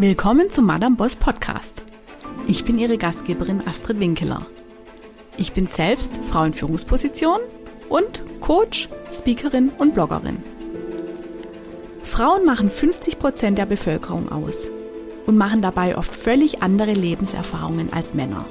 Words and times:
Willkommen 0.00 0.50
zum 0.50 0.64
Madame 0.64 0.96
Boss 0.96 1.14
Podcast. 1.14 1.84
Ich 2.46 2.64
bin 2.64 2.78
Ihre 2.78 2.96
Gastgeberin 2.96 3.60
Astrid 3.66 4.00
Winkeler. 4.00 4.46
Ich 5.36 5.52
bin 5.52 5.66
selbst 5.66 6.20
Frau 6.24 6.44
in 6.44 6.54
Führungsposition 6.54 7.38
und 7.90 8.22
Coach, 8.40 8.88
Speakerin 9.12 9.68
und 9.76 9.92
Bloggerin. 9.92 10.42
Frauen 12.02 12.46
machen 12.46 12.70
50 12.70 13.18
Prozent 13.18 13.58
der 13.58 13.66
Bevölkerung 13.66 14.32
aus 14.32 14.70
und 15.26 15.36
machen 15.36 15.60
dabei 15.60 15.98
oft 15.98 16.14
völlig 16.14 16.62
andere 16.62 16.94
Lebenserfahrungen 16.94 17.92
als 17.92 18.14
Männer. 18.14 18.46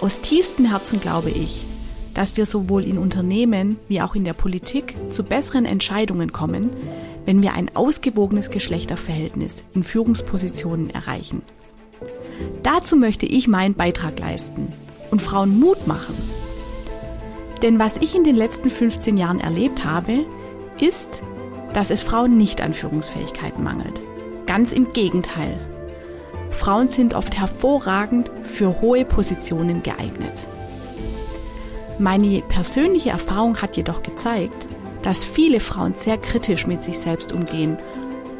Aus 0.00 0.20
tiefstem 0.20 0.70
Herzen 0.70 1.02
glaube 1.02 1.28
ich, 1.28 1.66
dass 2.14 2.38
wir 2.38 2.46
sowohl 2.46 2.84
in 2.84 2.96
Unternehmen 2.96 3.78
wie 3.88 4.00
auch 4.00 4.14
in 4.14 4.24
der 4.24 4.32
Politik 4.32 4.96
zu 5.10 5.22
besseren 5.22 5.66
Entscheidungen 5.66 6.32
kommen, 6.32 6.70
wenn 7.26 7.42
wir 7.42 7.54
ein 7.54 7.74
ausgewogenes 7.74 8.50
Geschlechterverhältnis 8.50 9.64
in 9.74 9.84
Führungspositionen 9.84 10.90
erreichen. 10.90 11.42
Dazu 12.62 12.96
möchte 12.96 13.26
ich 13.26 13.48
meinen 13.48 13.74
Beitrag 13.74 14.18
leisten 14.18 14.72
und 15.10 15.22
Frauen 15.22 15.58
Mut 15.58 15.86
machen. 15.86 16.14
Denn 17.62 17.78
was 17.78 17.96
ich 17.98 18.14
in 18.14 18.24
den 18.24 18.36
letzten 18.36 18.70
15 18.70 19.16
Jahren 19.16 19.40
erlebt 19.40 19.84
habe, 19.84 20.26
ist, 20.80 21.22
dass 21.72 21.90
es 21.90 22.02
Frauen 22.02 22.36
nicht 22.36 22.60
an 22.60 22.72
Führungsfähigkeiten 22.72 23.62
mangelt. 23.62 24.02
Ganz 24.46 24.72
im 24.72 24.92
Gegenteil. 24.92 25.58
Frauen 26.50 26.88
sind 26.88 27.14
oft 27.14 27.38
hervorragend 27.38 28.30
für 28.42 28.80
hohe 28.80 29.04
Positionen 29.04 29.82
geeignet. 29.82 30.46
Meine 31.98 32.42
persönliche 32.42 33.10
Erfahrung 33.10 33.60
hat 33.60 33.76
jedoch 33.76 34.02
gezeigt, 34.02 34.66
dass 35.04 35.22
viele 35.22 35.60
Frauen 35.60 35.94
sehr 35.94 36.16
kritisch 36.16 36.66
mit 36.66 36.82
sich 36.82 36.98
selbst 36.98 37.32
umgehen 37.32 37.76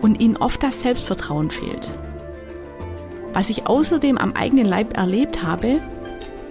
und 0.01 0.21
ihnen 0.21 0.39
oft 0.39 0.63
das 0.63 0.81
Selbstvertrauen 0.81 1.51
fehlt. 1.51 1.91
Was 3.35 3.51
ich 3.51 3.67
außerdem 3.67 4.17
am 4.17 4.33
eigenen 4.33 4.65
Leib 4.65 4.97
erlebt 4.97 5.43
habe, 5.43 5.83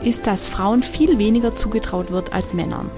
ist, 0.04 0.28
dass 0.28 0.46
Frauen 0.46 0.84
viel 0.84 1.18
weniger 1.18 1.56
zugetraut 1.56 2.12
wird 2.12 2.32
als 2.32 2.54
Männern. 2.54 2.92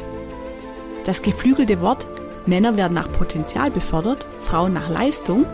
Das 1.05 1.22
geflügelte 1.22 1.80
Wort 1.80 2.05
Männer 2.45 2.77
werden 2.77 2.94
nach 2.94 3.11
Potenzial 3.11 3.72
befördert, 3.72 4.25
Frauen 4.39 4.73
nach 4.73 4.89
Leistung 4.89 5.45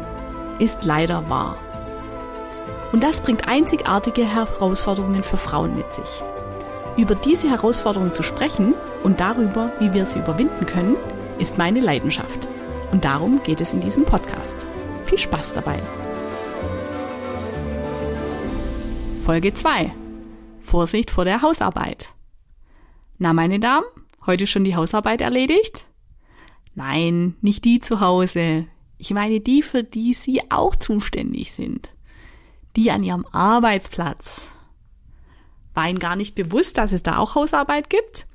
ist 0.60 0.84
leider 0.84 1.30
wahr. 1.30 1.58
Und 2.92 3.04
das 3.04 3.22
bringt 3.22 3.48
einzigartige 3.48 4.26
Herausforderungen 4.26 5.24
für 5.24 5.38
Frauen 5.38 5.76
mit 5.76 5.94
sich. 5.94 6.24
Über 6.98 7.16
diese 7.16 7.50
Herausforderungen 7.50 8.14
zu 8.14 8.24
sprechen 8.24 8.74
und 9.04 9.20
darüber, 9.20 9.72
wie 9.80 9.94
wir 9.94 10.06
sie 10.06 10.20
überwinden 10.20 10.66
können, 10.66 10.98
ist 11.42 11.58
meine 11.58 11.80
Leidenschaft. 11.80 12.48
Und 12.92 13.04
darum 13.04 13.42
geht 13.42 13.62
es 13.62 13.74
in 13.74 13.82
diesem 13.82 14.06
Podcast. 14.06 14.68
Viel 15.04 15.18
Spaß 15.18 15.54
dabei. 15.54 15.82
Folge 19.20 19.52
2. 19.52 19.92
Vorsicht 20.60 21.10
vor 21.10 21.26
der 21.26 21.42
Hausarbeit. 21.42 22.10
Na, 23.18 23.34
meine 23.34 23.60
Damen, 23.60 23.86
heute 24.28 24.46
schon 24.46 24.64
die 24.64 24.76
Hausarbeit 24.76 25.22
erledigt? 25.22 25.86
Nein, 26.76 27.36
nicht 27.42 27.66
die 27.66 27.80
zu 27.80 28.02
Hause. 28.02 28.68
Ich 29.00 29.10
meine 29.10 29.40
die, 29.40 29.64
für 29.64 29.84
die 29.84 30.14
Sie 30.14 30.42
auch 30.52 30.76
zuständig 30.76 31.54
sind. 31.54 31.90
Die 32.76 32.92
an 32.92 33.04
Ihrem 33.04 33.26
Arbeitsplatz. 33.32 34.48
War 35.74 35.90
Ihnen 35.90 36.00
gar 36.00 36.16
nicht 36.16 36.36
bewusst, 36.36 36.78
dass 36.78 36.92
es 36.92 37.02
da 37.02 37.18
auch 37.18 37.34
Hausarbeit 37.34 37.90
gibt? 37.90 38.28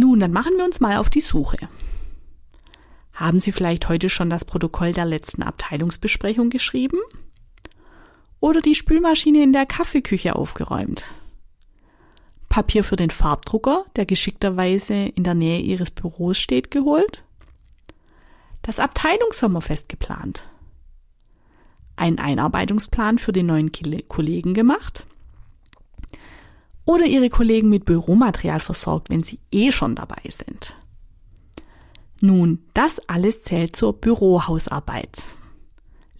Nun, 0.00 0.18
dann 0.18 0.32
machen 0.32 0.54
wir 0.56 0.64
uns 0.64 0.80
mal 0.80 0.96
auf 0.96 1.10
die 1.10 1.20
Suche. 1.20 1.58
Haben 3.12 3.38
Sie 3.38 3.52
vielleicht 3.52 3.90
heute 3.90 4.08
schon 4.08 4.30
das 4.30 4.46
Protokoll 4.46 4.94
der 4.94 5.04
letzten 5.04 5.42
Abteilungsbesprechung 5.42 6.48
geschrieben? 6.48 6.96
Oder 8.40 8.62
die 8.62 8.74
Spülmaschine 8.74 9.42
in 9.42 9.52
der 9.52 9.66
Kaffeeküche 9.66 10.36
aufgeräumt? 10.36 11.04
Papier 12.48 12.82
für 12.82 12.96
den 12.96 13.10
Farbdrucker, 13.10 13.84
der 13.94 14.06
geschickterweise 14.06 14.94
in 14.94 15.22
der 15.22 15.34
Nähe 15.34 15.60
Ihres 15.60 15.90
Büros 15.90 16.38
steht, 16.38 16.70
geholt? 16.70 17.22
Das 18.62 18.78
Abteilungssommerfest 18.78 19.90
geplant? 19.90 20.48
Ein 21.96 22.18
Einarbeitungsplan 22.18 23.18
für 23.18 23.32
den 23.32 23.44
neuen 23.44 23.70
Kollegen 24.08 24.54
gemacht? 24.54 25.06
Oder 26.84 27.04
ihre 27.04 27.30
Kollegen 27.30 27.68
mit 27.68 27.84
Büromaterial 27.84 28.60
versorgt, 28.60 29.10
wenn 29.10 29.20
sie 29.20 29.38
eh 29.50 29.72
schon 29.72 29.94
dabei 29.94 30.22
sind. 30.24 30.74
Nun, 32.20 32.60
das 32.74 32.98
alles 33.08 33.42
zählt 33.42 33.76
zur 33.76 33.94
Bürohausarbeit. 33.94 35.22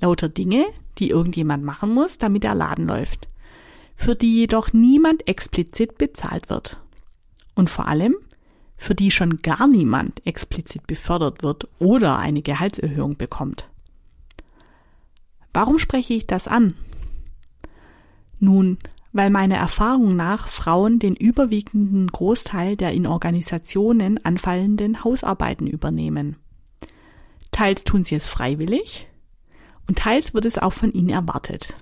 Lauter 0.01 0.29
Dinge, 0.29 0.65
die 0.99 1.11
irgendjemand 1.11 1.65
machen 1.65 1.93
muss, 1.93 2.19
damit 2.19 2.43
der 2.43 2.55
Laden 2.55 2.87
läuft, 2.87 3.29
für 3.97 4.15
die 4.15 4.35
jedoch 4.35 4.73
niemand 4.73 5.29
explizit 5.29 5.99
bezahlt 5.99 6.49
wird. 6.49 6.79
Und 7.55 7.69
vor 7.69 7.87
allem, 7.87 8.17
für 8.79 8.95
die 8.95 9.11
schon 9.11 9.39
gar 9.39 9.69
niemand 9.69 10.27
explizit 10.27 10.87
befördert 10.87 11.43
wird 11.43 11.69
oder 11.79 12.17
eine 12.17 12.41
Gehaltserhöhung 12.41 13.19
bekommt. 13.19 13.69
Warum 15.53 15.79
spreche 15.79 16.15
ich 16.15 16.27
das 16.27 16.49
an? 16.49 16.75
Nun, 18.39 18.79
weil 19.13 19.31
meiner 19.31 19.57
Erfahrung 19.57 20.15
nach 20.15 20.49
Frauen 20.49 20.99
den 20.99 21.17
überwiegenden 21.17 22.07
Großteil 22.07 22.77
der 22.77 22.93
in 22.93 23.07
Organisationen 23.07 24.25
anfallenden 24.25 25.03
Hausarbeiten 25.03 25.67
übernehmen. 25.67 26.37
Teils 27.51 27.85
tun 27.85 28.05
sie 28.05 28.15
es 28.15 28.27
freiwillig 28.27 29.09
und 29.89 29.99
teils 29.99 30.35
wird 30.35 30.45
es 30.45 30.59
auch 30.59 30.73
von 30.73 30.93
ihnen 30.93 31.11
erwartet. 31.11 31.75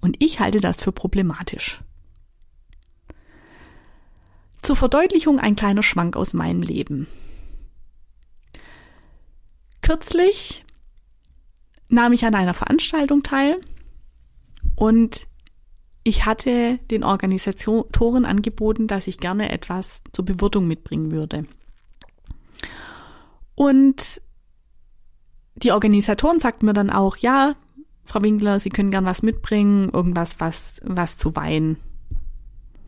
Und 0.00 0.16
ich 0.18 0.40
halte 0.40 0.60
das 0.60 0.82
für 0.82 0.90
problematisch. 0.90 1.80
Zur 4.62 4.76
Verdeutlichung 4.76 5.38
ein 5.38 5.56
kleiner 5.56 5.82
Schwank 5.82 6.16
aus 6.16 6.34
meinem 6.34 6.62
Leben. 6.62 7.06
Kürzlich 9.80 10.64
nahm 11.88 12.12
ich 12.12 12.24
an 12.24 12.34
einer 12.34 12.54
Veranstaltung 12.54 13.22
teil 13.22 13.56
und 14.74 15.26
ich 16.04 16.26
hatte 16.26 16.78
den 16.90 17.04
Organisatoren 17.04 18.24
angeboten, 18.24 18.86
dass 18.86 19.06
ich 19.06 19.18
gerne 19.18 19.50
etwas 19.50 20.02
zur 20.12 20.24
Bewirtung 20.24 20.66
mitbringen 20.66 21.12
würde. 21.12 21.44
Und 23.54 24.20
die 25.54 25.72
Organisatoren 25.72 26.38
sagten 26.38 26.66
mir 26.66 26.72
dann 26.72 26.90
auch, 26.90 27.16
ja, 27.16 27.54
Frau 28.04 28.22
Winkler, 28.22 28.58
Sie 28.58 28.70
können 28.70 28.90
gern 28.90 29.04
was 29.04 29.22
mitbringen, 29.22 29.90
irgendwas, 29.90 30.40
was, 30.40 30.80
was 30.84 31.16
zu 31.16 31.36
Wein 31.36 31.76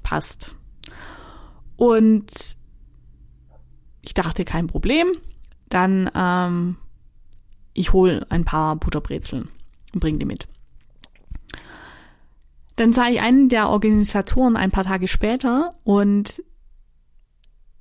passt. 0.03 0.57
Und 1.77 2.57
ich 4.03 4.15
dachte, 4.15 4.45
kein 4.45 4.67
Problem. 4.67 5.13
Dann, 5.69 6.11
ähm, 6.15 6.77
ich 7.73 7.93
hole 7.93 8.27
ein 8.31 8.45
paar 8.45 8.77
Butterbrezeln 8.77 9.49
und 9.93 10.01
bringe 10.01 10.19
die 10.19 10.27
mit. 10.27 10.49
Dann 12.77 12.93
sah 12.93 13.09
ich 13.09 13.21
einen 13.21 13.49
der 13.49 13.69
Organisatoren 13.69 14.57
ein 14.57 14.71
paar 14.71 14.85
Tage 14.85 15.09
später 15.09 15.73
und 15.85 16.43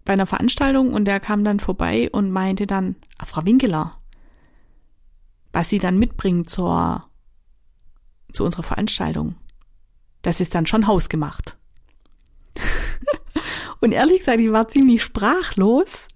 bei 0.05 0.13
einer 0.13 0.27
Veranstaltung 0.27 0.93
und 0.93 1.05
der 1.05 1.19
kam 1.19 1.43
dann 1.43 1.59
vorbei 1.59 2.09
und 2.11 2.31
meinte 2.31 2.67
dann, 2.67 2.95
ah, 3.17 3.25
Frau 3.25 3.45
Winkeler, 3.45 3.97
was 5.51 5.69
Sie 5.69 5.79
dann 5.79 5.97
mitbringen 5.97 6.47
zur, 6.47 7.07
zu 8.31 8.43
unserer 8.43 8.63
Veranstaltung, 8.63 9.35
das 10.21 10.39
ist 10.39 10.53
dann 10.55 10.65
schon 10.65 10.87
hausgemacht. 10.87 11.57
und 13.79 13.93
ehrlich 13.93 14.19
gesagt, 14.19 14.39
ich 14.39 14.51
war 14.51 14.67
ziemlich 14.67 15.01
sprachlos, 15.01 16.07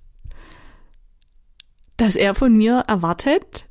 dass 1.96 2.16
er 2.16 2.36
von 2.36 2.56
mir 2.56 2.80
erwartet, 2.88 3.67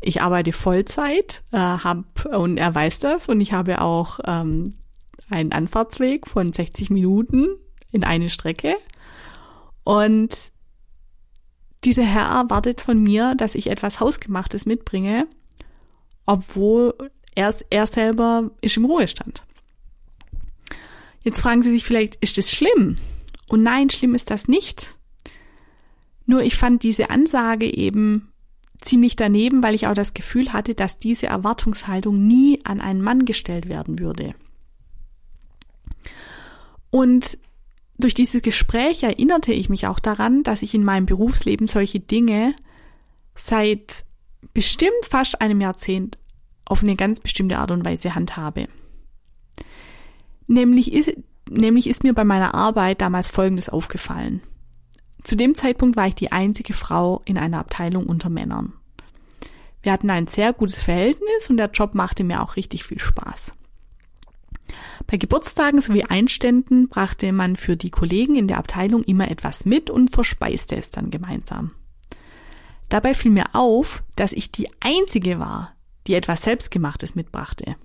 ich 0.00 0.22
arbeite 0.22 0.52
Vollzeit, 0.52 1.42
äh, 1.52 1.58
hab, 1.58 2.24
und 2.26 2.56
er 2.56 2.74
weiß 2.74 2.98
das 3.00 3.28
und 3.28 3.40
ich 3.40 3.52
habe 3.52 3.80
auch 3.80 4.20
ähm, 4.24 4.70
einen 5.28 5.52
Anfahrtsweg 5.52 6.26
von 6.26 6.52
60 6.52 6.90
Minuten 6.90 7.48
in 7.92 8.04
eine 8.04 8.30
Strecke. 8.30 8.76
Und 9.84 10.36
dieser 11.84 12.04
Herr 12.04 12.26
erwartet 12.26 12.80
von 12.80 13.02
mir, 13.02 13.34
dass 13.36 13.54
ich 13.54 13.68
etwas 13.68 14.00
Hausgemachtes 14.00 14.66
mitbringe, 14.66 15.26
obwohl 16.26 16.94
er, 17.34 17.54
er 17.70 17.86
selber 17.86 18.50
ist 18.60 18.76
im 18.76 18.84
Ruhestand. 18.84 19.44
Jetzt 21.22 21.40
fragen 21.40 21.62
Sie 21.62 21.70
sich 21.70 21.84
vielleicht, 21.84 22.16
ist 22.16 22.38
das 22.38 22.50
schlimm? 22.50 22.96
Und 23.48 23.62
nein, 23.62 23.90
schlimm 23.90 24.14
ist 24.14 24.30
das 24.30 24.48
nicht. 24.48 24.96
Nur 26.26 26.42
ich 26.42 26.56
fand 26.56 26.82
diese 26.82 27.10
Ansage 27.10 27.66
eben 27.66 28.29
ziemlich 28.80 29.16
daneben, 29.16 29.62
weil 29.62 29.74
ich 29.74 29.86
auch 29.86 29.94
das 29.94 30.14
Gefühl 30.14 30.52
hatte, 30.52 30.74
dass 30.74 30.98
diese 30.98 31.26
Erwartungshaltung 31.26 32.26
nie 32.26 32.60
an 32.64 32.80
einen 32.80 33.02
Mann 33.02 33.24
gestellt 33.24 33.68
werden 33.68 33.98
würde. 33.98 34.34
Und 36.90 37.38
durch 37.98 38.14
dieses 38.14 38.42
Gespräch 38.42 39.02
erinnerte 39.02 39.52
ich 39.52 39.68
mich 39.68 39.86
auch 39.86 39.98
daran, 39.98 40.42
dass 40.42 40.62
ich 40.62 40.74
in 40.74 40.84
meinem 40.84 41.06
Berufsleben 41.06 41.68
solche 41.68 42.00
Dinge 42.00 42.54
seit 43.34 44.04
bestimmt 44.54 45.04
fast 45.08 45.40
einem 45.40 45.60
Jahrzehnt 45.60 46.18
auf 46.64 46.82
eine 46.82 46.96
ganz 46.96 47.20
bestimmte 47.20 47.58
Art 47.58 47.70
und 47.70 47.84
Weise 47.84 48.14
handhabe. 48.14 48.68
Nämlich 50.46 50.92
ist, 50.92 51.12
nämlich 51.48 51.86
ist 51.88 52.02
mir 52.02 52.14
bei 52.14 52.24
meiner 52.24 52.54
Arbeit 52.54 53.00
damals 53.00 53.30
Folgendes 53.30 53.68
aufgefallen. 53.68 54.40
Zu 55.22 55.36
dem 55.36 55.54
Zeitpunkt 55.54 55.96
war 55.96 56.06
ich 56.06 56.14
die 56.14 56.32
einzige 56.32 56.72
Frau 56.72 57.22
in 57.24 57.36
einer 57.36 57.58
Abteilung 57.58 58.06
unter 58.06 58.30
Männern. 58.30 58.72
Wir 59.82 59.92
hatten 59.92 60.10
ein 60.10 60.26
sehr 60.26 60.52
gutes 60.52 60.80
Verhältnis 60.80 61.48
und 61.48 61.56
der 61.56 61.70
Job 61.70 61.94
machte 61.94 62.24
mir 62.24 62.42
auch 62.42 62.56
richtig 62.56 62.84
viel 62.84 62.98
Spaß. 62.98 63.52
Bei 65.06 65.16
Geburtstagen 65.16 65.80
sowie 65.80 66.04
Einständen 66.04 66.88
brachte 66.88 67.32
man 67.32 67.56
für 67.56 67.76
die 67.76 67.90
Kollegen 67.90 68.36
in 68.36 68.46
der 68.46 68.58
Abteilung 68.58 69.02
immer 69.02 69.30
etwas 69.30 69.64
mit 69.64 69.90
und 69.90 70.10
verspeiste 70.10 70.76
es 70.76 70.90
dann 70.90 71.10
gemeinsam. 71.10 71.72
Dabei 72.88 73.14
fiel 73.14 73.30
mir 73.30 73.54
auf, 73.54 74.02
dass 74.16 74.32
ich 74.32 74.52
die 74.52 74.68
einzige 74.80 75.38
war, 75.38 75.74
die 76.06 76.14
etwas 76.14 76.42
Selbstgemachtes 76.42 77.14
mitbrachte. 77.14 77.76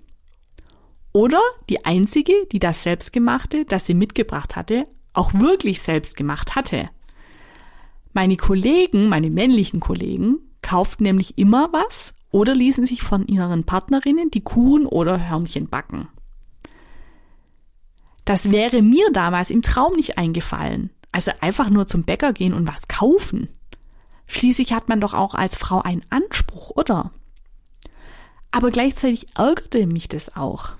Oder 1.12 1.40
die 1.70 1.84
einzige, 1.84 2.34
die 2.52 2.58
das 2.58 2.82
Selbstgemachte, 2.82 3.64
das 3.64 3.86
sie 3.86 3.94
mitgebracht 3.94 4.54
hatte, 4.54 4.86
auch 5.14 5.32
wirklich 5.32 5.80
selbst 5.80 6.16
gemacht 6.16 6.56
hatte. 6.56 6.86
Meine 8.16 8.38
Kollegen, 8.38 9.10
meine 9.10 9.28
männlichen 9.28 9.78
Kollegen, 9.78 10.38
kauften 10.62 11.02
nämlich 11.02 11.36
immer 11.36 11.70
was 11.74 12.14
oder 12.30 12.54
ließen 12.54 12.86
sich 12.86 13.02
von 13.02 13.26
ihren 13.26 13.64
Partnerinnen 13.64 14.30
die 14.30 14.40
Kuchen 14.40 14.86
oder 14.86 15.28
Hörnchen 15.28 15.68
backen. 15.68 16.08
Das 18.24 18.50
wäre 18.50 18.80
mir 18.80 19.12
damals 19.12 19.50
im 19.50 19.60
Traum 19.60 19.92
nicht 19.96 20.16
eingefallen. 20.16 20.88
Also 21.12 21.30
einfach 21.42 21.68
nur 21.68 21.86
zum 21.86 22.04
Bäcker 22.04 22.32
gehen 22.32 22.54
und 22.54 22.66
was 22.66 22.88
kaufen. 22.88 23.50
Schließlich 24.26 24.72
hat 24.72 24.88
man 24.88 25.02
doch 25.02 25.12
auch 25.12 25.34
als 25.34 25.58
Frau 25.58 25.82
einen 25.82 26.06
Anspruch, 26.08 26.70
oder? 26.70 27.12
Aber 28.50 28.70
gleichzeitig 28.70 29.26
ärgerte 29.36 29.86
mich 29.86 30.08
das 30.08 30.34
auch. 30.34 30.70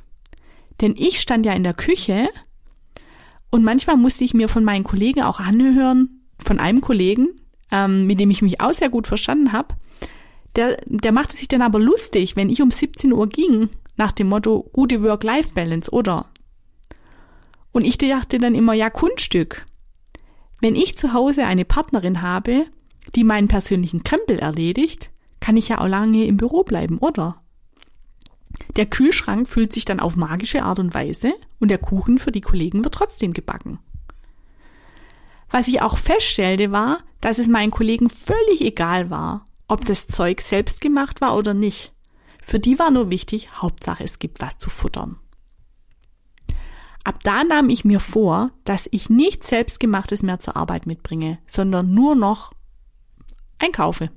Denn 0.81 0.95
ich 0.97 1.21
stand 1.21 1.45
ja 1.45 1.53
in 1.53 1.65
der 1.65 1.75
Küche 1.75 2.31
und 3.51 3.63
manchmal 3.63 3.99
musste 3.99 4.25
ich 4.25 4.33
mir 4.33 4.49
von 4.49 4.65
meinen 4.65 4.85
Kollegen 4.85 5.21
auch 5.21 5.39
anhören, 5.39 6.16
von 6.47 6.59
einem 6.59 6.81
Kollegen, 6.81 7.29
ähm, 7.71 8.07
mit 8.07 8.21
dem 8.21 8.31
ich 8.31 8.43
mich 8.43 8.61
auch 8.61 8.73
sehr 8.73 8.89
gut 8.89 9.07
verstanden 9.07 9.53
habe, 9.53 9.75
der, 10.55 10.79
der 10.87 11.13
machte 11.13 11.37
sich 11.37 11.49
dann 11.49 11.63
aber 11.63 11.79
lustig, 11.79 12.37
wenn 12.37 12.49
ich 12.49 12.63
um 12.63 12.71
17 12.71 13.13
Uhr 13.13 13.29
ging, 13.29 13.69
nach 13.97 14.13
dem 14.13 14.29
Motto 14.29 14.69
gute 14.73 15.03
Work-Life-Balance, 15.03 15.91
oder? 15.91 16.31
Und 17.73 17.85
ich 17.85 17.99
dachte 17.99 18.39
dann 18.39 18.55
immer, 18.55 18.73
ja, 18.73 18.89
Kunststück. 18.89 19.67
Wenn 20.61 20.75
ich 20.75 20.97
zu 20.97 21.13
Hause 21.13 21.45
eine 21.45 21.65
Partnerin 21.65 22.23
habe, 22.23 22.67
die 23.15 23.25
meinen 23.25 23.49
persönlichen 23.49 24.03
Krempel 24.03 24.39
erledigt, 24.39 25.11
kann 25.41 25.57
ich 25.57 25.69
ja 25.69 25.81
auch 25.81 25.87
lange 25.87 26.25
im 26.25 26.39
Büro 26.39 26.65
bleiben, 26.65 26.99
oder? 26.99 27.43
Der 28.77 28.87
Kühlschrank 28.87 29.49
füllt 29.49 29.73
sich 29.73 29.85
dann 29.85 30.01
auf 30.01 30.17
magische 30.17 30.63
Art 30.63 30.79
und 30.79 30.95
Weise 30.95 31.35
und 31.61 31.71
der 31.71 31.79
Kuchen 31.79 32.19
für 32.19 32.33
die 32.33 32.41
Kollegen 32.41 32.85
wird 32.85 32.95
trotzdem 32.95 33.33
gebacken. 33.33 33.79
Was 35.51 35.69
ich 35.69 35.83
auch 35.83 35.99
feststellte 35.99 36.73
war, 36.73 36.99
dass 37.21 37.39
es 37.39 37.47
meinen 37.47 37.71
Kollegen 37.71 38.09
völlig 38.11 38.61
egal 38.61 39.11
war, 39.11 39.47
ob 39.69 39.85
das 39.85 40.07
Zeug 40.07 40.41
selbst 40.41 40.81
gemacht 40.81 41.21
war 41.21 41.37
oder 41.37 41.55
nicht. 41.55 41.93
Für 42.43 42.59
die 42.59 42.79
war 42.79 42.91
nur 42.91 43.11
wichtig, 43.11 43.51
Hauptsache 43.61 44.05
es 44.05 44.19
gibt 44.19 44.41
was 44.41 44.59
zu 44.59 44.71
futtern. 44.71 45.19
Ab 47.05 47.21
da 47.23 47.45
nahm 47.45 47.69
ich 47.69 47.85
mir 47.85 48.01
vor, 48.01 48.51
dass 48.65 48.89
ich 48.91 49.11
nichts 49.11 49.49
Selbstgemachtes 49.49 50.23
mehr 50.23 50.41
zur 50.41 50.57
Arbeit 50.57 50.87
mitbringe, 50.87 51.39
sondern 51.47 51.95
nur 51.95 52.17
noch 52.17 52.53
einkaufe. 53.59 54.11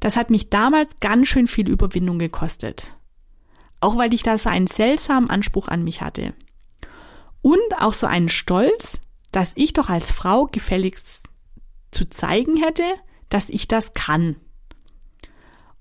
Das 0.00 0.16
hat 0.16 0.30
mich 0.30 0.50
damals 0.50 0.96
ganz 1.00 1.28
schön 1.28 1.46
viel 1.46 1.68
Überwindung 1.68 2.18
gekostet. 2.18 2.94
Auch 3.80 3.96
weil 3.96 4.12
ich 4.12 4.22
da 4.22 4.36
so 4.36 4.48
einen 4.48 4.66
seltsamen 4.66 5.30
Anspruch 5.30 5.68
an 5.68 5.82
mich 5.82 6.02
hatte. 6.02 6.34
Und 7.40 7.78
auch 7.78 7.92
so 7.92 8.06
einen 8.06 8.28
Stolz, 8.28 9.00
dass 9.36 9.52
ich 9.54 9.74
doch 9.74 9.90
als 9.90 10.10
Frau 10.10 10.46
gefälligst 10.46 11.24
zu 11.90 12.08
zeigen 12.08 12.56
hätte, 12.56 12.84
dass 13.28 13.50
ich 13.50 13.68
das 13.68 13.92
kann. 13.92 14.36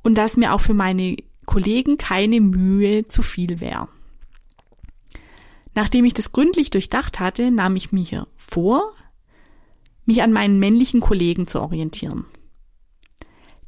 Und 0.03 0.17
dass 0.17 0.35
mir 0.35 0.51
auch 0.51 0.59
für 0.59 0.73
meine 0.73 1.15
Kollegen 1.45 1.95
keine 1.95 2.41
Mühe 2.41 3.05
zu 3.05 3.21
viel 3.21 3.61
wäre. 3.61 3.87
Nachdem 5.73 6.03
ich 6.03 6.13
das 6.13 6.33
gründlich 6.33 6.69
durchdacht 6.69 7.21
hatte, 7.21 7.49
nahm 7.49 7.77
ich 7.77 7.93
mir 7.93 8.27
vor, 8.35 8.91
mich 10.05 10.21
an 10.21 10.33
meinen 10.33 10.59
männlichen 10.59 10.99
Kollegen 10.99 11.47
zu 11.47 11.61
orientieren. 11.61 12.25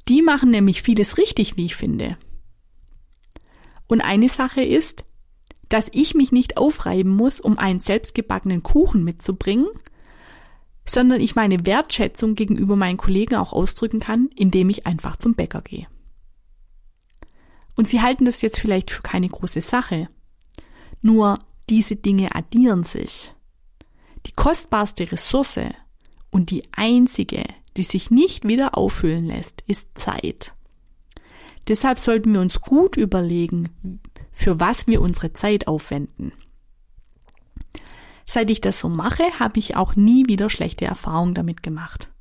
Die 0.10 0.22
machen 0.22 0.52
nämlich 0.52 0.82
vieles 0.82 1.18
richtig, 1.18 1.56
wie 1.56 1.68
ich 1.68 1.78
finde. 1.78 2.18
Und 3.88 4.02
eine 4.02 4.28
Sache 4.28 4.64
ist, 4.64 5.06
dass 5.70 5.88
ich 5.92 6.14
mich 6.14 6.32
nicht 6.32 6.58
aufreiben 6.58 7.16
muss, 7.16 7.40
um 7.40 7.58
einen 7.58 7.80
selbstgebackenen 7.80 8.64
Kuchen 8.64 9.04
mitzubringen, 9.04 9.68
sondern 10.86 11.20
ich 11.20 11.36
meine 11.36 11.66
Wertschätzung 11.66 12.36
gegenüber 12.36 12.76
meinen 12.76 12.98
Kollegen 12.98 13.36
auch 13.36 13.54
ausdrücken 13.54 14.00
kann, 14.00 14.30
indem 14.36 14.70
ich 14.70 14.88
einfach 14.88 15.18
zum 15.18 15.36
Bäcker 15.36 15.62
gehe. 15.62 15.88
Und 17.76 17.88
Sie 17.88 18.02
halten 18.02 18.26
das 18.26 18.42
jetzt 18.42 18.60
vielleicht 18.60 18.92
für 18.92 19.02
keine 19.02 19.30
große 19.30 19.62
Sache. 19.62 20.10
Nur 21.02 21.40
diese 21.70 21.96
Dinge 21.96 22.34
addieren 22.34 22.84
sich. 22.84 23.34
Die 24.26 24.32
kostbarste 24.32 25.12
Ressource 25.12 25.60
und 26.32 26.50
die 26.50 26.64
einzige, 26.72 27.44
die 27.78 27.84
sich 27.84 28.10
nicht 28.10 28.48
wieder 28.48 28.78
auffüllen 28.78 29.26
lässt, 29.26 29.62
ist 29.68 29.98
Zeit. 29.98 30.54
Deshalb 31.68 32.00
sollten 32.00 32.34
wir 32.34 32.42
uns 32.42 32.62
gut 32.62 32.96
überlegen, 32.98 34.02
für 34.38 34.60
was 34.60 34.86
wir 34.86 35.02
unsere 35.02 35.34
Zeit 35.34 35.68
aufwenden. 35.68 36.32
Seit 38.26 38.52
ich 38.52 38.62
das 38.62 38.80
so 38.80 38.88
mache, 38.88 39.24
habe 39.40 39.58
ich 39.58 39.76
auch 39.76 39.96
nie 39.96 40.28
wieder 40.28 40.50
schlechte 40.50 40.86
Erfahrungen 40.86 41.34
damit 41.34 41.64
gemacht. 41.64 42.12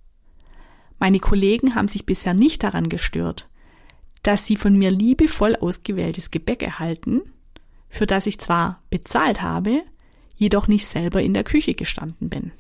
Meine 0.99 1.19
Kollegen 1.21 1.75
haben 1.75 1.89
sich 1.89 2.07
bisher 2.07 2.33
nicht 2.33 2.63
daran 2.63 2.89
gestört, 2.89 3.49
dass 4.23 4.47
sie 4.47 4.57
von 4.57 4.79
mir 4.79 4.91
liebevoll 4.91 5.57
ausgewähltes 5.57 6.31
Gebäck 6.31 6.63
erhalten 6.63 7.21
für 7.89 8.07
das 8.07 8.27
ich 8.27 8.39
zwar 8.39 8.83
bezahlt 8.91 9.43
habe, 9.43 9.83
jedoch 10.37 10.69
nicht 10.69 10.87
selber 10.87 11.23
in 11.23 11.35
der 11.35 11.45
Küche 11.45 11.75
gestanden 11.75 12.29
bin. 12.29 12.53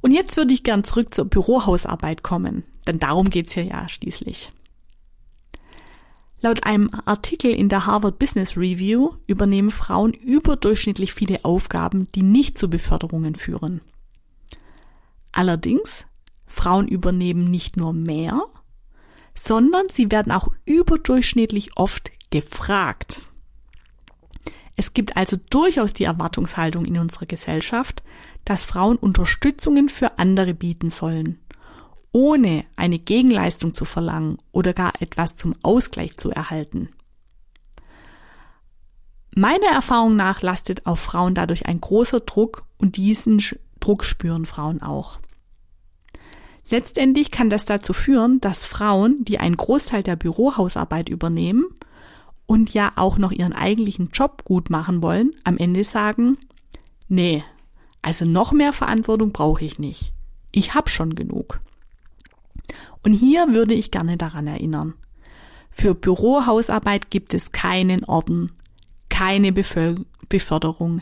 Und 0.00 0.12
jetzt 0.12 0.36
würde 0.36 0.54
ich 0.54 0.62
gern 0.62 0.84
zurück 0.84 1.12
zur 1.12 1.24
Bürohausarbeit 1.24 2.22
kommen, 2.22 2.64
denn 2.86 2.98
darum 2.98 3.30
geht's 3.30 3.54
hier 3.54 3.64
ja 3.64 3.88
schließlich. 3.88 4.52
Laut 6.40 6.64
einem 6.64 6.88
Artikel 7.04 7.50
in 7.50 7.68
der 7.68 7.86
Harvard 7.86 8.18
Business 8.18 8.56
Review 8.56 9.14
übernehmen 9.26 9.70
Frauen 9.70 10.12
überdurchschnittlich 10.12 11.12
viele 11.12 11.44
Aufgaben, 11.44 12.10
die 12.12 12.22
nicht 12.22 12.56
zu 12.56 12.70
Beförderungen 12.70 13.34
führen. 13.34 13.80
Allerdings, 15.32 16.06
Frauen 16.46 16.86
übernehmen 16.86 17.50
nicht 17.50 17.76
nur 17.76 17.92
mehr, 17.92 18.44
sondern 19.34 19.86
sie 19.90 20.10
werden 20.10 20.32
auch 20.32 20.48
überdurchschnittlich 20.64 21.76
oft 21.76 22.10
gefragt. 22.30 23.20
Es 24.76 24.94
gibt 24.94 25.16
also 25.16 25.36
durchaus 25.50 25.92
die 25.92 26.04
Erwartungshaltung 26.04 26.84
in 26.84 26.98
unserer 26.98 27.26
Gesellschaft, 27.26 28.04
dass 28.44 28.64
Frauen 28.64 28.96
Unterstützungen 28.96 29.88
für 29.88 30.20
andere 30.20 30.54
bieten 30.54 30.90
sollen, 30.90 31.40
ohne 32.12 32.64
eine 32.76 32.98
Gegenleistung 32.98 33.74
zu 33.74 33.84
verlangen 33.84 34.38
oder 34.52 34.72
gar 34.72 35.00
etwas 35.00 35.36
zum 35.36 35.54
Ausgleich 35.62 36.16
zu 36.16 36.30
erhalten. 36.30 36.90
Meiner 39.34 39.68
Erfahrung 39.68 40.16
nach 40.16 40.42
lastet 40.42 40.86
auf 40.86 40.98
Frauen 40.98 41.34
dadurch 41.34 41.66
ein 41.66 41.80
großer 41.80 42.20
Druck 42.20 42.64
und 42.78 42.96
diesen 42.96 43.42
Druck 43.78 44.04
spüren 44.04 44.46
Frauen 44.46 44.82
auch. 44.82 45.18
Letztendlich 46.70 47.30
kann 47.30 47.48
das 47.48 47.64
dazu 47.64 47.92
führen, 47.92 48.40
dass 48.40 48.66
Frauen, 48.66 49.24
die 49.24 49.38
einen 49.38 49.56
Großteil 49.56 50.02
der 50.02 50.16
Bürohausarbeit 50.16 51.08
übernehmen 51.08 51.66
und 52.46 52.74
ja 52.74 52.92
auch 52.96 53.16
noch 53.16 53.32
ihren 53.32 53.52
eigentlichen 53.52 54.10
Job 54.12 54.44
gut 54.44 54.70
machen 54.70 55.02
wollen, 55.02 55.32
am 55.44 55.56
Ende 55.56 55.84
sagen, 55.84 56.36
nee, 57.08 57.44
also 58.02 58.24
noch 58.24 58.52
mehr 58.52 58.72
Verantwortung 58.72 59.32
brauche 59.32 59.64
ich 59.64 59.78
nicht. 59.78 60.12
Ich 60.50 60.74
habe 60.74 60.88
schon 60.90 61.14
genug. 61.14 61.60
Und 63.08 63.14
hier 63.14 63.54
würde 63.54 63.72
ich 63.72 63.90
gerne 63.90 64.18
daran 64.18 64.46
erinnern. 64.46 64.92
Für 65.70 65.94
Bürohausarbeit 65.94 67.10
gibt 67.10 67.32
es 67.32 67.52
keinen 67.52 68.04
Orden, 68.04 68.52
keine 69.08 69.50
Beförderung, 69.50 71.00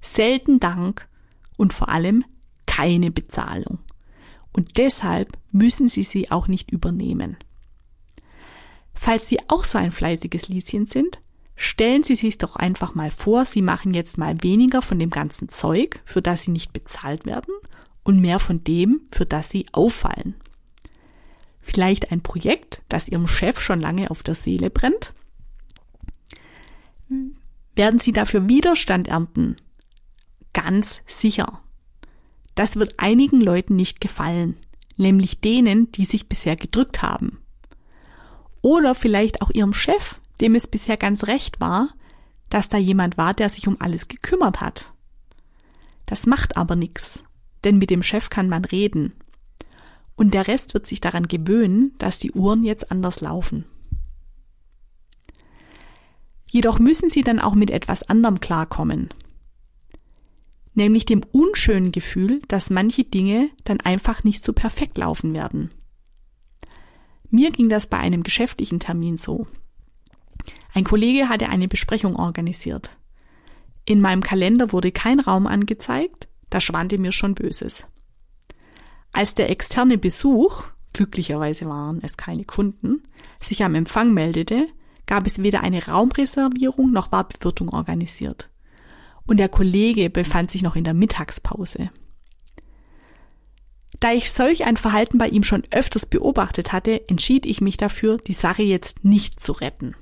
selten 0.00 0.60
Dank 0.60 1.08
und 1.56 1.72
vor 1.72 1.88
allem 1.88 2.24
keine 2.66 3.10
Bezahlung. 3.10 3.80
Und 4.52 4.78
deshalb 4.78 5.36
müssen 5.50 5.88
Sie 5.88 6.04
sie 6.04 6.30
auch 6.30 6.46
nicht 6.46 6.70
übernehmen. 6.70 7.36
Falls 8.94 9.28
Sie 9.28 9.40
auch 9.48 9.64
so 9.64 9.78
ein 9.78 9.90
fleißiges 9.90 10.46
Lieschen 10.46 10.86
sind, 10.86 11.18
stellen 11.56 12.04
Sie 12.04 12.14
sich 12.14 12.38
doch 12.38 12.54
einfach 12.54 12.94
mal 12.94 13.10
vor, 13.10 13.46
Sie 13.46 13.62
machen 13.62 13.94
jetzt 13.94 14.16
mal 14.16 14.44
weniger 14.44 14.80
von 14.80 15.00
dem 15.00 15.10
ganzen 15.10 15.48
Zeug, 15.48 15.98
für 16.04 16.22
das 16.22 16.44
Sie 16.44 16.52
nicht 16.52 16.72
bezahlt 16.72 17.26
werden, 17.26 17.52
und 18.04 18.20
mehr 18.20 18.38
von 18.38 18.62
dem, 18.62 19.00
für 19.10 19.26
das 19.26 19.50
Sie 19.50 19.66
auffallen. 19.72 20.36
Vielleicht 21.68 22.10
ein 22.10 22.22
Projekt, 22.22 22.82
das 22.88 23.08
Ihrem 23.08 23.26
Chef 23.26 23.60
schon 23.60 23.80
lange 23.80 24.10
auf 24.10 24.22
der 24.22 24.34
Seele 24.34 24.70
brennt? 24.70 25.14
Werden 27.74 28.00
Sie 28.00 28.12
dafür 28.12 28.48
Widerstand 28.48 29.08
ernten? 29.08 29.56
Ganz 30.52 31.02
sicher. 31.06 31.62
Das 32.54 32.76
wird 32.76 32.94
einigen 32.98 33.40
Leuten 33.40 33.76
nicht 33.76 34.00
gefallen, 34.00 34.56
nämlich 34.96 35.40
denen, 35.40 35.92
die 35.92 36.04
sich 36.04 36.28
bisher 36.28 36.56
gedrückt 36.56 37.02
haben. 37.02 37.38
Oder 38.62 38.94
vielleicht 38.94 39.42
auch 39.42 39.50
Ihrem 39.50 39.72
Chef, 39.72 40.20
dem 40.40 40.54
es 40.54 40.66
bisher 40.66 40.96
ganz 40.96 41.24
recht 41.24 41.60
war, 41.60 41.90
dass 42.48 42.68
da 42.68 42.78
jemand 42.78 43.18
war, 43.18 43.34
der 43.34 43.50
sich 43.50 43.68
um 43.68 43.76
alles 43.80 44.08
gekümmert 44.08 44.60
hat. 44.60 44.92
Das 46.06 46.26
macht 46.26 46.56
aber 46.56 46.74
nichts, 46.74 47.22
denn 47.64 47.78
mit 47.78 47.90
dem 47.90 48.02
Chef 48.02 48.30
kann 48.30 48.48
man 48.48 48.64
reden. 48.64 49.12
Und 50.18 50.34
der 50.34 50.48
Rest 50.48 50.74
wird 50.74 50.84
sich 50.84 51.00
daran 51.00 51.28
gewöhnen, 51.28 51.94
dass 51.98 52.18
die 52.18 52.32
Uhren 52.32 52.64
jetzt 52.64 52.90
anders 52.90 53.20
laufen. 53.20 53.66
Jedoch 56.50 56.80
müssen 56.80 57.08
sie 57.08 57.22
dann 57.22 57.38
auch 57.38 57.54
mit 57.54 57.70
etwas 57.70 58.02
anderem 58.02 58.40
klarkommen. 58.40 59.10
Nämlich 60.74 61.06
dem 61.06 61.22
unschönen 61.30 61.92
Gefühl, 61.92 62.42
dass 62.48 62.68
manche 62.68 63.04
Dinge 63.04 63.48
dann 63.62 63.80
einfach 63.80 64.24
nicht 64.24 64.42
so 64.42 64.52
perfekt 64.52 64.98
laufen 64.98 65.34
werden. 65.34 65.70
Mir 67.30 67.52
ging 67.52 67.68
das 67.68 67.86
bei 67.86 67.98
einem 67.98 68.24
geschäftlichen 68.24 68.80
Termin 68.80 69.18
so. 69.18 69.46
Ein 70.74 70.82
Kollege 70.82 71.28
hatte 71.28 71.48
eine 71.48 71.68
Besprechung 71.68 72.16
organisiert. 72.16 72.96
In 73.84 74.00
meinem 74.00 74.24
Kalender 74.24 74.72
wurde 74.72 74.90
kein 74.90 75.20
Raum 75.20 75.46
angezeigt, 75.46 76.26
da 76.50 76.60
schwante 76.60 76.98
mir 76.98 77.12
schon 77.12 77.36
Böses. 77.36 77.86
Als 79.12 79.34
der 79.34 79.50
externe 79.50 79.98
Besuch, 79.98 80.64
glücklicherweise 80.92 81.66
waren 81.66 82.00
es 82.02 82.16
keine 82.16 82.44
Kunden, 82.44 83.02
sich 83.42 83.64
am 83.64 83.74
Empfang 83.74 84.12
meldete, 84.12 84.68
gab 85.06 85.26
es 85.26 85.42
weder 85.42 85.62
eine 85.62 85.86
Raumreservierung 85.86 86.92
noch 86.92 87.12
war 87.12 87.26
Bewirtung 87.26 87.70
organisiert. 87.70 88.50
Und 89.26 89.38
der 89.38 89.48
Kollege 89.48 90.10
befand 90.10 90.50
sich 90.50 90.62
noch 90.62 90.76
in 90.76 90.84
der 90.84 90.94
Mittagspause. 90.94 91.90
Da 94.00 94.12
ich 94.12 94.30
solch 94.30 94.64
ein 94.64 94.76
Verhalten 94.76 95.18
bei 95.18 95.28
ihm 95.28 95.42
schon 95.42 95.64
öfters 95.70 96.06
beobachtet 96.06 96.72
hatte, 96.72 97.08
entschied 97.08 97.46
ich 97.46 97.60
mich 97.60 97.76
dafür, 97.76 98.18
die 98.18 98.32
Sache 98.32 98.62
jetzt 98.62 99.04
nicht 99.04 99.40
zu 99.40 99.52
retten. 99.52 99.96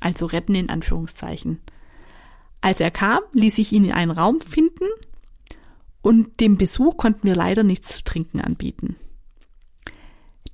Also 0.00 0.26
retten 0.26 0.54
in 0.54 0.70
Anführungszeichen. 0.70 1.60
Als 2.62 2.80
er 2.80 2.90
kam, 2.90 3.20
ließ 3.32 3.58
ich 3.58 3.72
ihn 3.72 3.84
in 3.84 3.92
einen 3.92 4.10
Raum 4.10 4.40
finden 4.40 4.86
und 6.02 6.40
dem 6.40 6.56
Besuch 6.56 6.96
konnten 6.96 7.26
wir 7.26 7.34
leider 7.34 7.62
nichts 7.62 7.96
zu 7.96 8.04
trinken 8.04 8.40
anbieten. 8.40 8.96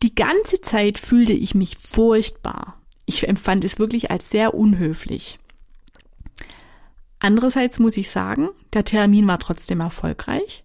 Die 0.02 0.14
ganze 0.14 0.60
Zeit 0.60 0.98
fühlte 0.98 1.32
ich 1.32 1.54
mich 1.54 1.76
furchtbar. 1.76 2.80
Ich 3.06 3.26
empfand 3.28 3.64
es 3.64 3.78
wirklich 3.78 4.10
als 4.10 4.30
sehr 4.30 4.54
unhöflich. 4.54 5.38
Andererseits 7.18 7.78
muss 7.78 7.96
ich 7.96 8.10
sagen, 8.10 8.50
der 8.72 8.84
Termin 8.84 9.26
war 9.26 9.38
trotzdem 9.38 9.80
erfolgreich. 9.80 10.64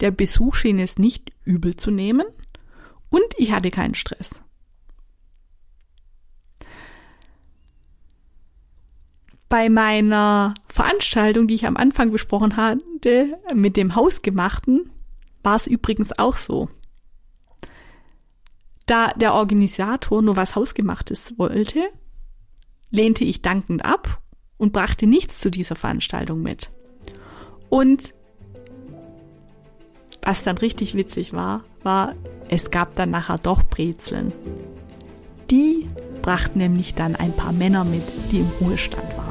Der 0.00 0.10
Besuch 0.10 0.54
schien 0.54 0.78
es 0.78 0.98
nicht 0.98 1.32
übel 1.44 1.76
zu 1.76 1.90
nehmen 1.90 2.24
und 3.10 3.24
ich 3.36 3.52
hatte 3.52 3.70
keinen 3.70 3.94
Stress. 3.94 4.40
Bei 9.48 9.70
meiner 9.70 10.54
Veranstaltung, 10.66 11.46
die 11.46 11.54
ich 11.54 11.66
am 11.66 11.76
Anfang 11.76 12.10
besprochen 12.10 12.56
hatte, 12.56 13.38
mit 13.54 13.76
dem 13.76 13.94
Hausgemachten, 13.94 14.90
war 15.42 15.56
es 15.56 15.66
übrigens 15.66 16.18
auch 16.18 16.34
so. 16.34 16.68
Da 18.86 19.08
der 19.08 19.34
Organisator 19.34 20.22
nur 20.22 20.36
was 20.36 20.56
Hausgemachtes 20.56 21.38
wollte, 21.38 21.88
lehnte 22.90 23.24
ich 23.24 23.42
dankend 23.42 23.84
ab 23.84 24.20
und 24.56 24.72
brachte 24.72 25.06
nichts 25.06 25.40
zu 25.40 25.50
dieser 25.50 25.76
Veranstaltung 25.76 26.42
mit. 26.42 26.70
Und 27.68 28.14
was 30.22 30.42
dann 30.42 30.58
richtig 30.58 30.94
witzig 30.94 31.32
war, 31.32 31.64
war, 31.82 32.14
es 32.48 32.70
gab 32.70 32.94
dann 32.96 33.10
nachher 33.10 33.38
doch 33.38 33.62
Brezeln. 33.62 34.32
Die 35.50 35.86
brachten 36.22 36.58
nämlich 36.58 36.94
dann 36.94 37.16
ein 37.16 37.34
paar 37.34 37.52
Männer 37.52 37.84
mit, 37.84 38.02
die 38.30 38.40
im 38.40 38.50
Ruhestand 38.60 39.16
waren. 39.16 39.27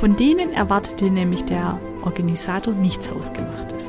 Von 0.00 0.16
denen 0.16 0.50
erwartete 0.54 1.10
nämlich 1.10 1.44
der 1.44 1.78
Organisator 2.02 2.72
nichts 2.72 3.10
Hausgemachtes. 3.10 3.86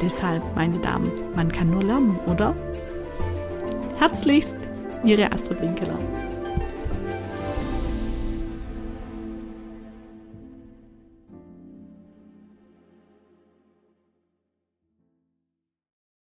Deshalb, 0.00 0.44
meine 0.54 0.78
Damen, 0.78 1.10
man 1.34 1.50
kann 1.50 1.70
nur 1.70 1.82
lernen, 1.82 2.20
oder? 2.26 2.54
Herzlichst, 3.98 4.54
Ihre 5.02 5.32
Astrid 5.32 5.60
Winkeler. 5.60 5.98